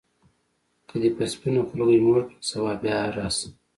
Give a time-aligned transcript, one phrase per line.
[0.87, 3.51] که دي په سپینه خولګۍ موړ کړم سبا بیا راشم.